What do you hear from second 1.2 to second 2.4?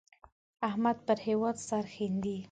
هېواد سرښندي.